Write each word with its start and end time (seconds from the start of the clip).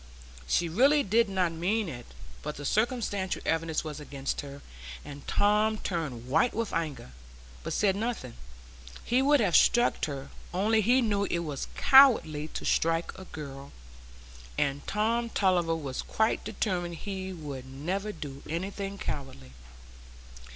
She 0.47 0.67
really 0.67 1.03
did 1.03 1.29
not 1.29 1.51
mean 1.51 1.87
it, 1.87 2.07
but 2.41 2.55
the 2.57 2.65
circumstantial 2.65 3.39
evidence 3.45 3.83
was 3.83 3.99
against 3.99 4.41
her, 4.41 4.63
and 5.05 5.27
Tom 5.27 5.77
turned 5.77 6.27
white 6.27 6.55
with 6.55 6.73
anger, 6.73 7.11
but 7.61 7.71
said 7.73 7.95
nothing; 7.95 8.33
he 9.05 9.21
would 9.21 9.39
have 9.41 9.55
struck 9.55 10.05
her, 10.05 10.31
only 10.55 10.81
he 10.81 11.03
knew 11.03 11.25
it 11.25 11.43
was 11.45 11.67
cowardly 11.75 12.47
to 12.47 12.65
strike 12.65 13.15
a 13.15 13.25
girl, 13.25 13.71
and 14.57 14.87
Tom 14.87 15.29
Tulliver 15.29 15.75
was 15.75 16.01
quite 16.01 16.43
determined 16.43 16.95
he 16.95 17.31
would 17.31 17.67
never 17.67 18.11
do 18.11 18.41
anything 18.49 18.97
cowardly. 18.97 19.51